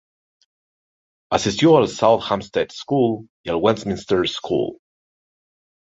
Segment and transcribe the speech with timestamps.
[1.31, 4.79] Asistió al South Hampstead School y al Westminster School.